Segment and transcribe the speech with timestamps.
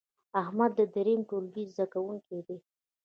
[0.41, 2.57] احمد د دریم ټولګې زده کوونکی دی.